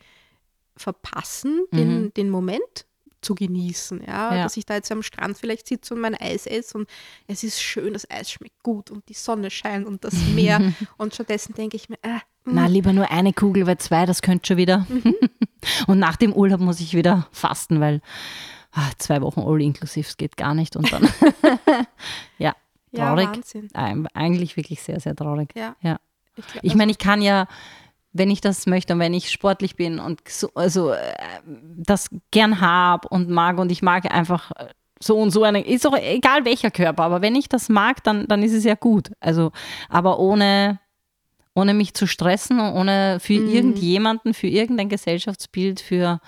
[0.77, 1.77] verpassen, mhm.
[1.77, 2.87] den, den Moment
[3.21, 4.03] zu genießen.
[4.07, 4.35] Ja?
[4.35, 4.43] ja?
[4.43, 6.89] Dass ich da jetzt am Strand vielleicht sitze und mein Eis esse und
[7.27, 10.61] es ist schön, das Eis schmeckt gut und die Sonne scheint und das Meer.
[10.99, 14.49] und stattdessen denke ich mir, äh, na, lieber nur eine Kugel, weil zwei, das könnte
[14.49, 14.87] schon wieder.
[14.89, 15.15] Mhm.
[15.87, 18.01] und nach dem Urlaub muss ich wieder fasten, weil
[18.73, 20.75] ach, zwei Wochen all inklusiv, es geht gar nicht.
[20.75, 21.09] Und dann,
[22.39, 22.57] ja,
[22.95, 23.27] traurig.
[23.27, 24.09] Ja, Wahnsinn.
[24.15, 25.51] Eigentlich wirklich sehr, sehr traurig.
[25.55, 25.77] Ja.
[25.83, 26.01] ja.
[26.37, 27.47] Ich, ich meine, ich kann ja
[28.13, 31.15] wenn ich das möchte und wenn ich sportlich bin und so, also äh,
[31.77, 34.69] das gern habe und mag und ich mag einfach äh,
[35.01, 38.27] so und so eine, ist auch egal welcher Körper, aber wenn ich das mag, dann,
[38.29, 39.11] dann ist es ja gut.
[39.21, 39.51] Also,
[39.89, 40.79] aber ohne,
[41.55, 43.49] ohne mich zu stressen, ohne für mhm.
[43.49, 46.21] irgendjemanden, für irgendein Gesellschaftsbild, für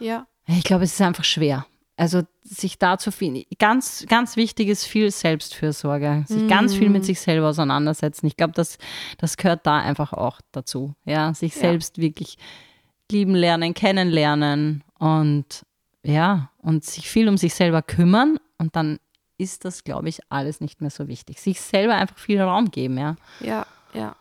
[0.00, 0.26] ja.
[0.46, 1.66] Ich glaube, es ist einfach schwer.
[2.00, 6.48] Also sich dazu viel, ganz, ganz wichtig ist viel Selbstfürsorge, sich mm.
[6.48, 7.06] ganz viel mit mhm.
[7.06, 8.26] sich selber auseinandersetzen.
[8.26, 8.78] Ich glaube, das,
[9.18, 10.94] das gehört da einfach auch dazu.
[11.04, 11.60] Ja, sich ja.
[11.60, 12.38] selbst wirklich
[13.10, 15.66] lieben lernen, kennenlernen und
[16.02, 18.98] ja, und sich viel um sich selber kümmern und dann
[19.36, 21.38] ist das, glaube ich, alles nicht mehr so wichtig.
[21.38, 23.16] Sich selber einfach viel Raum geben, ja.
[23.40, 24.16] Ja, ja.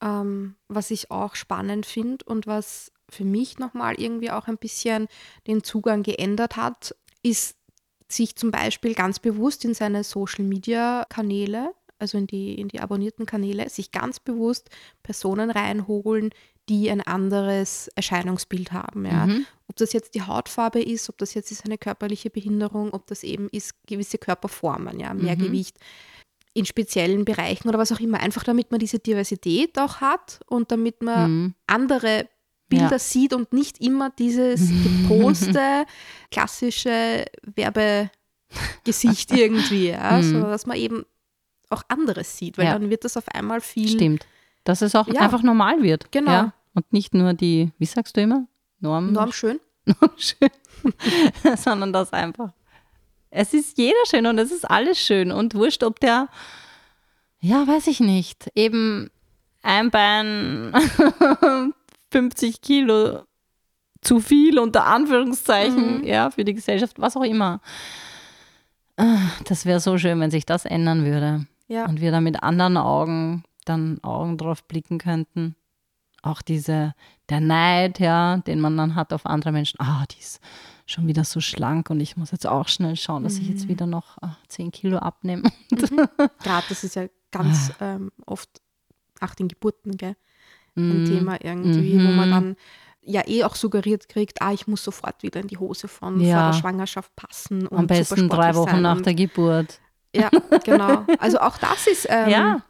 [0.00, 5.08] Ähm, was ich auch spannend finde und was für mich nochmal irgendwie auch ein bisschen
[5.46, 7.56] den Zugang geändert hat, ist
[8.08, 13.68] sich zum Beispiel ganz bewusst in seine Social-Media-Kanäle, also in die, in die abonnierten Kanäle,
[13.68, 14.70] sich ganz bewusst
[15.02, 16.30] Personen reinholen,
[16.68, 19.04] die ein anderes Erscheinungsbild haben.
[19.04, 19.26] Ja.
[19.26, 19.46] Mhm.
[19.68, 23.22] Ob das jetzt die Hautfarbe ist, ob das jetzt ist eine körperliche Behinderung, ob das
[23.22, 25.40] eben ist gewisse Körperformen, ja, mehr mhm.
[25.40, 25.76] Gewicht
[26.52, 28.20] in speziellen Bereichen oder was auch immer.
[28.20, 31.54] Einfach damit man diese Diversität auch hat und damit man mhm.
[31.66, 32.28] andere
[32.70, 32.98] Bilder ja.
[32.98, 34.70] sieht und nicht immer dieses
[35.08, 35.84] geposte,
[36.30, 40.22] klassische Werbegesicht irgendwie, ja, mhm.
[40.22, 41.04] sondern dass man eben
[41.68, 42.72] auch anderes sieht, weil ja.
[42.72, 43.88] dann wird das auf einmal viel.
[43.88, 44.26] Stimmt.
[44.64, 45.20] Dass es auch ja.
[45.20, 46.10] einfach normal wird.
[46.10, 46.30] Genau.
[46.30, 46.54] Ja?
[46.74, 48.46] Und nicht nur die, wie sagst du immer?
[48.80, 49.12] Norm.
[49.12, 49.60] Norm schön.
[49.84, 50.50] Norm schön.
[51.56, 52.52] sondern das einfach.
[53.30, 56.28] Es ist jeder schön und es ist alles schön und wurscht, ob der,
[57.40, 59.10] ja, weiß ich nicht, eben
[59.62, 60.72] ein Bein
[62.10, 63.22] 50 Kilo
[64.00, 66.04] zu viel unter Anführungszeichen, mhm.
[66.04, 67.60] ja, für die Gesellschaft, was auch immer.
[68.96, 71.46] Ah, das wäre so schön, wenn sich das ändern würde.
[71.68, 71.86] Ja.
[71.86, 75.54] Und wir da mit anderen Augen dann Augen drauf blicken könnten.
[76.22, 76.94] Auch diese,
[77.28, 79.80] der Neid, ja, den man dann hat auf andere Menschen.
[79.80, 80.40] Ah, die ist
[80.86, 83.42] schon wieder so schlank und ich muss jetzt auch schnell schauen, dass mhm.
[83.42, 83.68] ich jetzt mhm.
[83.68, 85.50] wieder noch ach, 10 Kilo abnehme.
[85.70, 85.78] Mhm.
[86.42, 87.94] Gerade das ist ja ganz ah.
[87.94, 88.50] ähm, oft
[89.20, 90.16] nach den Geburten, gell?
[90.76, 91.06] Ein mhm.
[91.06, 92.08] Thema irgendwie, mhm.
[92.08, 92.32] wo man mhm.
[92.32, 92.56] dann
[93.02, 96.36] ja eh auch suggeriert kriegt, ah, ich muss sofort wieder in die Hose von ja.
[96.36, 97.66] vor der Schwangerschaft passen.
[97.66, 99.80] Und Am besten drei Wochen nach der Geburt.
[100.14, 100.30] Ja,
[100.64, 101.04] genau.
[101.18, 102.62] Also auch das ist ähm, ja.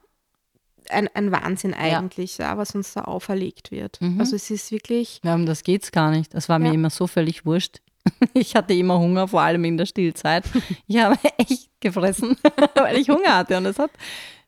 [0.91, 2.57] ein, ein Wahnsinn eigentlich, ja.
[2.59, 4.01] was uns da auferlegt wird.
[4.01, 4.21] Mhm.
[4.21, 5.21] Also es ist wirklich.
[5.25, 6.35] Ja, um das geht es gar nicht.
[6.35, 7.81] Das war mir immer so völlig wurscht.
[8.33, 10.45] Ich hatte immer Hunger, vor allem in der Stillzeit.
[10.87, 12.37] Ich habe echt gefressen,
[12.75, 13.59] weil ich Hunger hatte.
[13.59, 13.91] Und es hat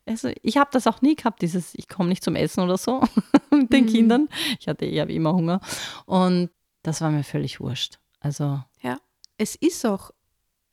[0.06, 3.02] also ich habe das auch nie gehabt, dieses, ich komme nicht zum Essen oder so
[3.50, 3.88] mit den mhm.
[3.88, 4.28] Kindern.
[4.58, 5.60] Ich hatte eher wie immer Hunger.
[6.06, 6.50] Und
[6.82, 7.98] das war mir völlig wurscht.
[8.20, 8.62] Also.
[8.82, 8.98] Ja,
[9.38, 10.10] es ist auch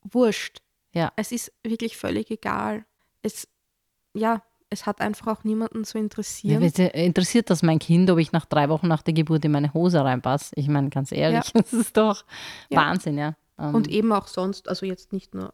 [0.03, 0.59] wurscht.
[0.93, 1.11] Ja.
[1.15, 2.85] Es ist wirklich völlig egal.
[3.21, 3.47] Es,
[4.13, 6.61] ja, es hat einfach auch niemanden zu interessieren.
[6.61, 9.73] Ja, interessiert das mein Kind, ob ich nach drei Wochen nach der Geburt in meine
[9.73, 10.53] Hose reinpasse?
[10.55, 11.61] Ich meine, ganz ehrlich, ja.
[11.61, 12.23] das ist doch
[12.69, 12.79] ja.
[12.79, 13.35] Wahnsinn, ja.
[13.57, 13.93] Und ähm.
[13.93, 15.53] eben auch sonst, also jetzt nicht nur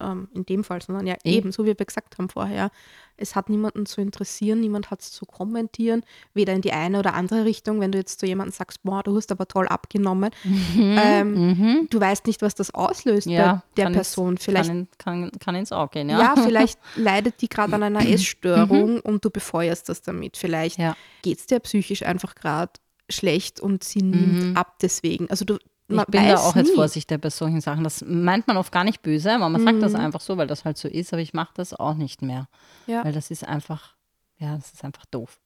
[0.00, 2.70] ähm, in dem Fall, sondern ja eben, so wie wir gesagt haben vorher,
[3.16, 6.02] es hat niemanden zu interessieren, niemand hat es zu kommentieren,
[6.34, 9.16] weder in die eine oder andere Richtung, wenn du jetzt zu jemandem sagst, boah, du
[9.16, 11.86] hast aber toll abgenommen, mhm, ähm, mhm.
[11.90, 14.34] du weißt nicht, was das auslöst ja, bei der Person.
[14.34, 16.18] Ins, vielleicht kann, kann, kann, ins Auge gehen, ja.
[16.18, 18.12] Ja, vielleicht leidet die gerade an einer mhm.
[18.12, 19.00] Essstörung mhm.
[19.00, 20.36] und du befeuerst das damit.
[20.36, 20.96] Vielleicht ja.
[21.22, 22.72] geht es dir psychisch einfach gerade
[23.10, 24.56] schlecht und sie nimmt mhm.
[24.56, 25.28] ab deswegen.
[25.30, 25.58] Also du,
[25.88, 26.62] ich bin da auch nie.
[26.62, 27.84] jetzt vorsichtig bei solchen Sachen.
[27.84, 29.66] Das meint man oft gar nicht böse, aber man mhm.
[29.66, 30.00] sagt das mhm.
[30.00, 31.12] einfach so, weil das halt so ist.
[31.12, 32.48] Aber ich mache das auch nicht mehr.
[32.86, 33.04] Ja.
[33.04, 33.94] Weil das ist einfach,
[34.38, 35.40] ja, das ist einfach doof.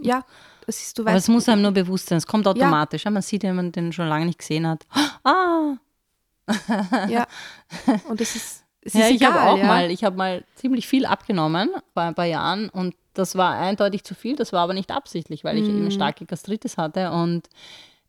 [0.00, 0.24] Ja,
[0.66, 1.08] das ist, du weißt.
[1.08, 2.18] Aber es muss einem nur bewusst sein.
[2.18, 3.04] Es kommt automatisch.
[3.04, 3.10] Ja.
[3.10, 4.86] man sieht, wenn man den schon lange nicht gesehen hat.
[5.24, 5.76] Ah!
[7.08, 7.26] ja.
[8.08, 9.66] Und es ist, es ja, ist ich habe auch ja.
[9.66, 14.04] mal, ich habe mal ziemlich viel abgenommen vor ein paar Jahren und das war eindeutig
[14.04, 14.36] zu viel.
[14.36, 15.78] Das war aber nicht absichtlich, weil ich mhm.
[15.78, 17.50] eben starke Gastritis hatte und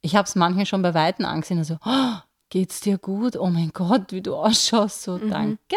[0.01, 2.15] ich habe es manchmal schon bei Weitem angesehen, also, oh,
[2.49, 3.35] geht's dir gut?
[3.35, 5.03] Oh mein Gott, wie du ausschaust.
[5.03, 5.29] So, mhm.
[5.29, 5.75] danke.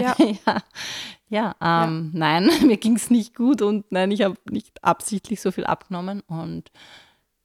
[0.00, 0.14] Ja.
[0.18, 0.62] ja,
[1.28, 2.18] ja, ähm, ja.
[2.18, 6.20] nein, mir ging es nicht gut und nein, ich habe nicht absichtlich so viel abgenommen
[6.26, 6.70] und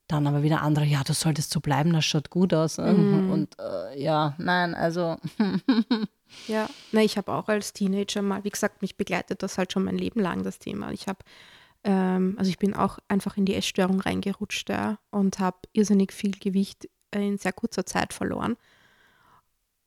[0.08, 2.78] dann aber wieder andere, ja, du solltest so bleiben, das schaut gut aus.
[2.78, 3.32] Mhm.
[3.32, 5.18] Und äh, ja, nein, also.
[6.48, 9.86] ja, nein, ich habe auch als Teenager mal, wie gesagt, mich begleitet das halt schon
[9.86, 10.92] mein Leben lang, das Thema.
[10.92, 11.20] Ich habe
[11.84, 16.32] ähm, also ich bin auch einfach in die Essstörung reingerutscht ja, und habe irrsinnig viel
[16.32, 18.58] Gewicht in sehr kurzer Zeit verloren.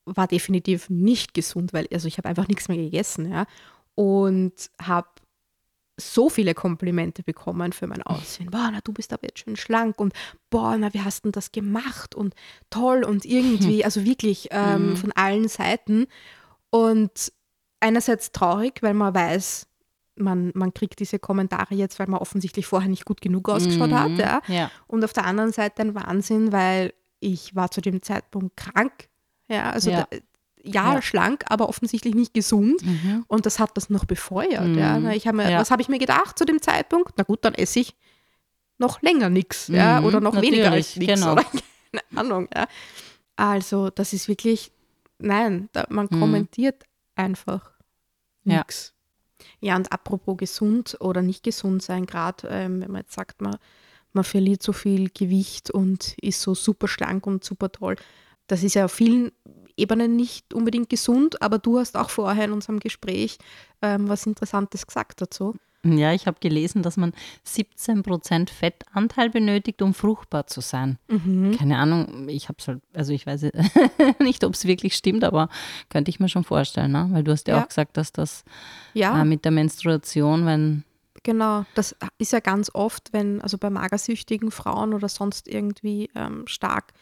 [0.05, 3.47] War definitiv nicht gesund, weil also ich habe einfach nichts mehr gegessen, ja.
[3.95, 5.09] Und habe
[5.99, 8.51] so viele Komplimente bekommen für mein Aussehen.
[8.51, 10.13] Boah, na, du bist aber jetzt schön schlank und
[10.51, 12.35] boah, na, wie hast du das gemacht und
[12.69, 14.97] toll und irgendwie, also wirklich ähm, mhm.
[14.97, 16.07] von allen Seiten.
[16.69, 17.33] Und
[17.81, 19.67] einerseits traurig, weil man weiß,
[20.17, 23.99] man, man kriegt diese Kommentare jetzt, weil man offensichtlich vorher nicht gut genug ausgeschaut mhm.
[23.99, 24.19] hat.
[24.19, 24.43] Ja.
[24.49, 24.71] ja.
[24.87, 29.09] Und auf der anderen Seite ein Wahnsinn, weil ich war zu dem Zeitpunkt krank.
[29.49, 30.17] Ja, also ja, da,
[30.63, 31.03] ja, ja.
[31.03, 32.85] schlank, aber offensichtlich nicht gesund.
[32.85, 33.25] Mhm.
[33.29, 34.67] Und das hat das noch befeuert.
[34.67, 34.79] Mhm.
[34.79, 35.11] Ja.
[35.13, 37.13] Ich hab mir, Was habe ich mir gedacht zu dem Zeitpunkt?
[37.17, 37.95] Na gut, dann esse ich
[38.79, 39.69] noch länger nichts.
[39.69, 40.07] Ja, mhm.
[40.07, 41.15] oder noch Natürlich, weniger als nichts.
[41.15, 41.33] Genau.
[41.33, 41.45] Oder
[41.93, 42.49] keine Ahnung.
[42.55, 42.67] Ja.
[43.37, 44.73] Also, das ist wirklich,
[45.19, 46.21] nein, da, man mhm.
[46.21, 47.73] kommentiert einfach
[48.45, 48.96] nichts.
[49.61, 53.57] Ja, und apropos gesund oder nicht gesund sein, gerade ähm, wenn man jetzt sagt, man,
[54.13, 57.97] man verliert so viel Gewicht und ist so super schlank und super toll.
[58.47, 59.33] Das ist ja auf vielen
[59.77, 63.39] Ebenen nicht unbedingt gesund, aber du hast auch vorher in unserem Gespräch
[63.83, 65.55] ähm, was Interessantes gesagt dazu.
[65.93, 67.13] Ja, ich habe gelesen, dass man
[67.47, 70.99] 17% Fettanteil benötigt, um fruchtbar zu sein.
[71.09, 71.53] Mhm.
[71.57, 73.47] Keine Ahnung, ich habe halt, also ich weiß
[74.21, 75.49] nicht, ob es wirklich stimmt, aber
[75.89, 77.09] könnte ich mir schon vorstellen, ne?
[77.13, 77.63] weil du hast ja, Ja.
[77.63, 78.45] auch gesagt, dass das
[78.95, 80.85] Ja, äh, mit der Menstruation, wenn,
[81.23, 81.65] genau.
[81.75, 86.93] Das ist ja ganz oft, wenn, also bei magersüchtigen Frauen oder sonst irgendwie ähm, stark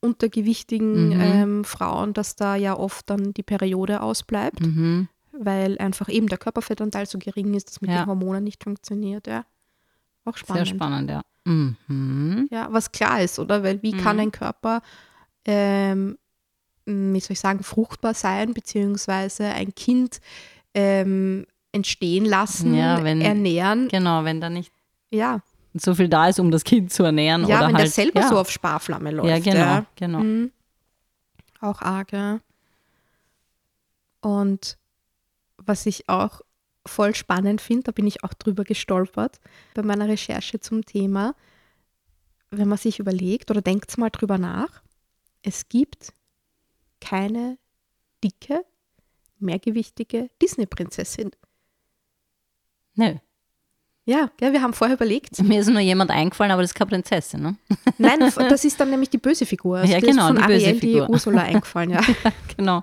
[0.00, 1.20] untergewichtigen Mhm.
[1.20, 5.08] ähm, Frauen, dass da ja oft dann die Periode ausbleibt, mhm,
[5.40, 8.02] weil einfach eben der Körperfettanteil so gering ist, dass mit Ja.
[8.02, 9.26] den Hormonen nicht funktioniert.
[9.26, 9.44] Ja.
[10.24, 10.68] Auch sehr spannend.
[10.68, 11.22] spannend, ja.
[11.44, 12.48] Mhm.
[12.50, 13.62] Ja, was klar ist, oder?
[13.62, 14.22] Weil wie kann Mhm.
[14.22, 14.82] ein Körper,
[15.44, 16.18] ähm,
[16.84, 20.20] wie soll ich sagen, fruchtbar sein, beziehungsweise ein Kind
[20.74, 23.88] ähm, entstehen lassen, Ja, wenn- ernähren?
[23.88, 24.72] Genau, wenn da nicht
[25.10, 25.40] Ja,
[25.74, 27.46] so viel da ist, um das Kind zu ernähren.
[27.46, 28.28] ja oder wenn halt, der selber ja.
[28.28, 29.28] so auf Sparflamme läuft.
[29.28, 29.86] Ja, genau, Ja.
[29.96, 30.18] genau.
[30.20, 30.50] Mhm.
[31.60, 32.40] Auch arg, ja.
[34.20, 34.76] Und
[35.66, 36.40] was ich auch
[36.86, 39.40] voll spannend finde, da bin ich auch drüber gestolpert
[39.74, 41.34] bei meiner Recherche zum Thema,
[42.50, 44.82] wenn man sich überlegt oder denkt mal drüber nach,
[45.42, 46.12] es gibt
[47.00, 47.58] keine
[48.22, 48.64] dicke,
[49.38, 51.30] mehrgewichtige Disney-Prinzessin.
[52.94, 53.16] Nö.
[54.08, 55.42] Ja, gell, wir haben vorher überlegt.
[55.42, 57.56] Mir ist nur jemand eingefallen, aber das ist keine Prinzessin, ne?
[57.98, 59.78] Nein, das ist dann nämlich die böse Figur.
[59.78, 61.10] Also Ja, genau, ist von die böse Ariel die Figur.
[61.10, 62.00] Ursula eingefallen, ja.
[62.56, 62.82] genau.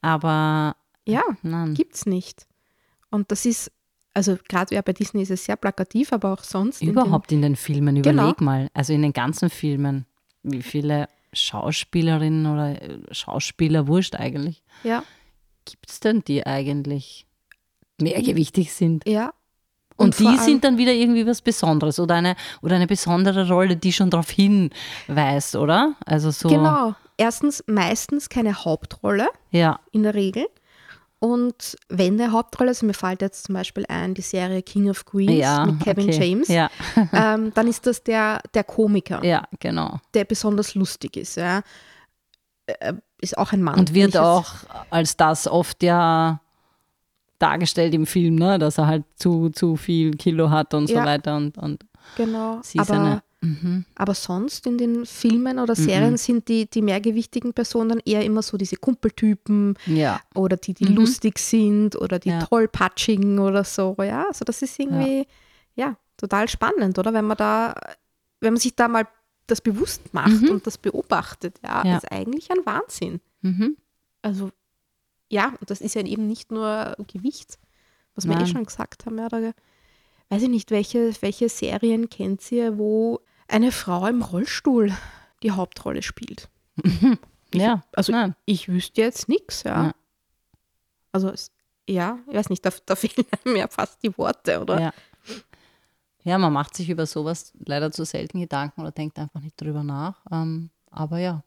[0.00, 0.74] Aber
[1.08, 1.74] Ja, nein.
[1.74, 2.46] gibt's nicht.
[3.10, 3.70] Und das ist,
[4.14, 6.82] also gerade ja bei Disney ist es sehr plakativ, aber auch sonst.
[6.82, 8.22] in Überhaupt in den Filmen, Genau.
[8.24, 8.68] überleg mal.
[8.74, 10.06] Also in den ganzen Filmen,
[10.42, 15.04] wie viele Schauspielerinnen oder äh, Schauspieler, wurscht eigentlich, Den, ja,
[15.64, 17.26] gibt es denn, die eigentlich
[18.00, 19.06] mehrgewichtig sind?
[19.08, 19.32] ja.
[20.00, 23.76] Und, vor die sind dann wieder irgendwie was Besonderes oder eine, oder eine besondere Rolle,
[23.76, 25.96] die schon darauf hinweist, oder?
[26.06, 26.48] Also so.
[26.48, 26.94] Genau.
[27.16, 30.46] Erstens meistens keine Hauptrolle Ja, in der Regel.
[31.20, 35.04] Und wenn eine Hauptrolle, also mir fällt jetzt zum Beispiel ein, die Serie King of
[35.04, 35.66] Queens ja.
[35.66, 36.28] mit Kevin okay.
[36.28, 36.70] James, Ja,
[37.12, 39.98] ähm, dann ist das der, der Komiker, ja, genau.
[40.14, 41.36] der besonders lustig ist.
[41.36, 41.62] Ja.
[42.66, 43.80] Äh, Ist auch ein Mann.
[43.80, 44.46] Und wird auch
[44.90, 46.40] als das oft ja
[47.40, 48.58] dargestellt im Film, ne?
[48.58, 51.36] dass er halt zu, zu viel Kilo hat und so weiter.
[51.36, 51.84] Und, und
[52.16, 52.60] Genau.
[52.62, 53.22] sie aber, eine.
[53.40, 53.84] Mhm.
[53.94, 58.56] aber sonst in den Filmen oder Serien sind die, die mehrgewichtigen Personen eher immer so
[58.56, 60.96] diese Kumpeltypen Ja, oder die, die Mhm.
[60.96, 62.40] lustig sind oder die Ja.
[62.44, 63.94] tollpatschigen oder so.
[64.00, 65.26] Ja, also das ist irgendwie,
[65.76, 65.96] ja.
[66.16, 67.12] total spannend, oder?
[67.12, 67.74] Wenn man da,
[68.40, 69.06] wenn man sich da mal
[69.46, 70.50] das bewusst macht Mhm.
[70.50, 71.96] und das beobachtet, ja, Ja.
[71.98, 73.20] ist eigentlich ein Wahnsinn.
[73.42, 73.76] mhm.
[74.20, 74.50] Also,
[75.30, 77.56] ja, und das ist ja eben nicht nur Gewicht,
[78.16, 78.46] was wir eh Nein.
[78.48, 79.52] schon gesagt haben, ja, da,
[80.28, 84.92] weiß ich nicht, welche, welche Serien kennt ihr, wo eine Frau im Rollstuhl
[85.42, 86.48] die Hauptrolle spielt?
[87.54, 87.82] ja.
[87.92, 88.34] Also nein.
[88.44, 89.86] ich wüsste jetzt nichts, ja.
[89.86, 89.92] Ja.
[91.12, 91.50] Also es,
[91.88, 94.80] ja, ich weiß nicht, da, da fehlen mir fast die Worte, oder?
[94.80, 94.92] Ja.
[96.22, 99.82] ja, man macht sich über sowas leider zu selten Gedanken oder denkt einfach nicht drüber
[99.82, 100.20] nach.
[100.30, 101.42] Ähm, aber ja,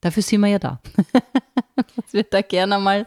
[0.00, 0.80] dafür sind wir ja da.
[1.96, 3.06] Dass wir da gerne mal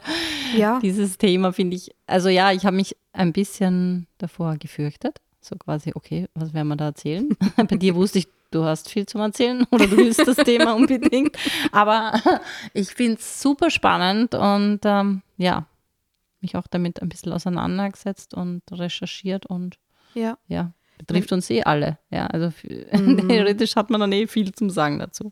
[0.55, 1.93] Ja, dieses Thema, finde ich.
[2.07, 5.21] Also ja, ich habe mich ein bisschen davor gefürchtet.
[5.41, 7.29] So quasi, okay, was werden wir da erzählen?
[7.57, 11.35] Bei dir wusste ich, du hast viel zum Erzählen oder du willst das Thema unbedingt.
[11.71, 12.13] Aber
[12.73, 15.65] ich finde es super spannend und ähm, ja,
[16.41, 19.77] mich auch damit ein bisschen auseinandergesetzt und recherchiert und
[20.13, 20.37] ja.
[20.47, 21.97] ja, betrifft uns eh alle.
[22.11, 22.51] Ja, also
[22.93, 23.27] Mhm.
[23.29, 25.31] theoretisch hat man dann eh viel zum Sagen dazu.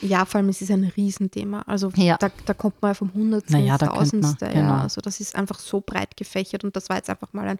[0.00, 1.62] Ja, vor allem es ist ein Riesenthema.
[1.66, 2.16] Also Ja.
[2.18, 4.46] da, da kommt man ja vom Hundertsten Naja, ins könnte man, Tausendste.
[4.48, 4.58] genau.
[4.76, 4.80] Ja.
[4.82, 7.58] Also das ist einfach so breit gefächert und das war jetzt einfach mal ein,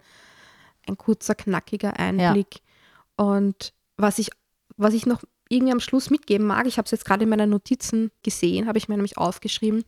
[0.87, 2.61] ein kurzer, knackiger Einblick.
[3.15, 4.29] Und was ich,
[4.77, 7.49] was ich noch irgendwie am Schluss mitgeben mag, ich habe es jetzt gerade in meinen
[7.49, 9.83] Notizen gesehen, habe ich mir nämlich aufgeschrieben,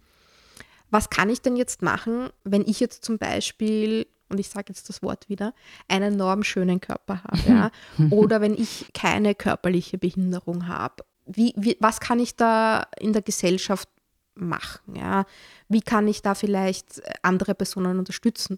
[0.89, 4.87] was kann ich denn jetzt machen, wenn ich jetzt zum Beispiel, und ich sage jetzt
[4.87, 5.53] das Wort wieder,
[5.87, 7.71] einen normschönen Körper habe, ja?
[8.11, 11.03] oder wenn ich keine körperliche Behinderung habe.
[11.25, 13.89] Wie, wie, was kann ich da in der Gesellschaft
[14.35, 14.95] machen?
[14.95, 15.25] Ja?
[15.67, 18.57] Wie kann ich da vielleicht andere Personen unterstützen?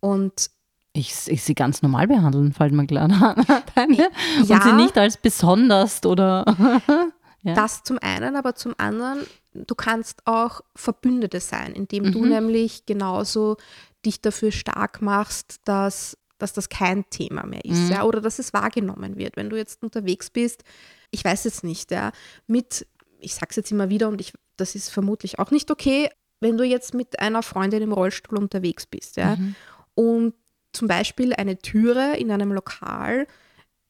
[0.00, 0.50] Und
[0.96, 3.04] Ich, ich sie ganz normal behandeln, fällt mir klar
[3.74, 3.92] an.
[3.94, 4.06] Ja.
[4.38, 6.44] Und sie nicht als besonders oder.
[7.46, 7.52] Ja.
[7.52, 9.18] Das zum einen, aber zum anderen,
[9.52, 12.28] du kannst auch Verbündete sein, indem du Mhm.
[12.30, 13.58] nämlich genauso
[14.06, 17.90] dich dafür stark machst, dass, dass das kein Thema mehr ist, Mhm.
[17.90, 19.36] ja, oder dass es wahrgenommen wird.
[19.36, 20.64] Wenn du jetzt unterwegs bist,
[21.10, 22.12] ich weiß jetzt nicht, ja,
[22.46, 22.86] mit,
[23.20, 26.08] ich sag's jetzt immer wieder und ich, das ist vermutlich auch nicht okay,
[26.40, 29.54] wenn du jetzt mit einer Freundin im Rollstuhl unterwegs bist, ja, Mhm.
[29.96, 30.34] und
[30.74, 33.26] zum Beispiel eine Türe in einem Lokal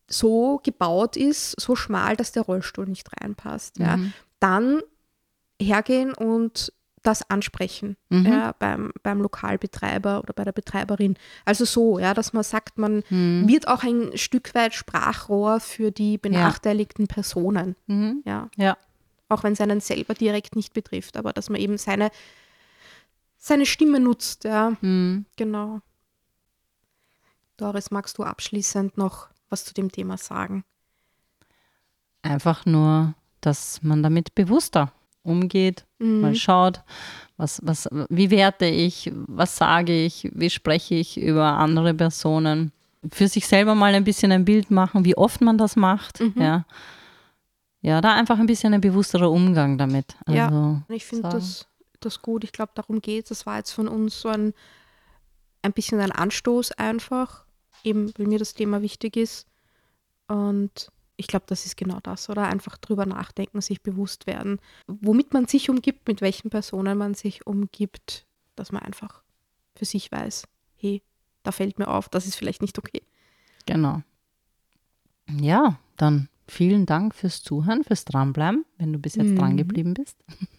[0.09, 4.12] so gebaut ist, so schmal, dass der Rollstuhl nicht reinpasst, ja, Mhm.
[4.40, 4.81] dann
[5.61, 8.27] hergehen und das ansprechen Mhm.
[8.27, 11.16] ja, beim, beim Lokalbetreiber oder bei der Betreiberin.
[11.44, 13.47] Also so, ja, dass man sagt, man Mhm.
[13.47, 17.77] wird auch ein Stück weit Sprachrohr für die benachteiligten Personen.
[17.87, 18.23] Mhm.
[18.25, 18.49] Ja.
[18.57, 18.77] Ja.
[19.29, 22.11] Auch wenn es einen selber direkt nicht betrifft, aber dass man eben seine,
[23.38, 25.27] seine Stimme nutzt, ja, Mhm.
[25.37, 25.81] genau.
[27.57, 30.64] Doris, magst du abschließend noch was zu dem Thema sagen?
[32.23, 36.21] Einfach nur, dass man damit bewusster umgeht, Mhm.
[36.21, 36.83] mal schaut,
[37.37, 42.73] was, was, wie werte ich, was sage ich, wie spreche ich über andere Personen.
[43.12, 46.21] Für sich selber mal ein bisschen ein Bild machen, wie oft man das macht.
[46.21, 46.35] Mhm.
[46.37, 46.64] Ja.
[47.83, 50.17] ja, da einfach ein bisschen ein bewussterer Umgang damit.
[50.29, 50.47] Ja.
[50.47, 51.67] Also, Und Ich finde das,
[52.01, 52.45] das gut.
[52.45, 53.29] Ich glaube, darum geht es.
[53.31, 54.55] Das war jetzt von uns so ein,
[55.62, 57.43] ein bisschen ein Anstoß einfach,
[57.85, 59.47] eben weil mir das Thema wichtig ist.
[60.27, 62.49] Und ich glaube, das ist genau das, oder?
[62.49, 67.47] Einfach drüber nachdenken, sich bewusst werden, womit man sich umgibt, mit welchen Personen man sich
[67.47, 69.23] umgibt, dass man einfach
[69.77, 71.03] für sich weiß, hey,
[71.42, 73.03] da fällt mir auf, das ist vielleicht nicht okay.
[73.66, 74.03] Genau.
[75.40, 79.37] Ja, dann vielen Dank fürs Zuhören, fürs Dranbleiben, wenn du bis jetzt Mhm.
[79.37, 80.16] dran geblieben bist.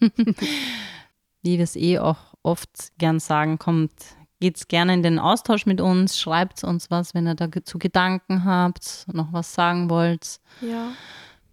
[1.42, 3.92] Wie wir es eh auch oft gern sagen, kommt,
[4.40, 9.06] geht's gerne in den Austausch mit uns, schreibt uns was, wenn ihr dazu Gedanken habt,
[9.12, 10.40] noch was sagen wollt.
[10.60, 10.92] Ja,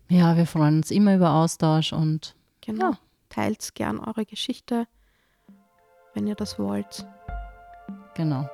[0.09, 2.91] Ja, wir freuen uns immer über Austausch und genau.
[2.91, 2.97] Ja.
[3.29, 4.85] Teilt gern eure Geschichte,
[6.13, 7.05] wenn ihr das wollt.
[8.15, 8.47] genau.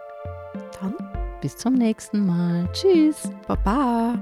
[0.79, 0.95] Dann
[1.41, 2.69] Bis zum nächsten Mal.
[2.73, 3.29] Tschüss.
[3.47, 4.17] Baba.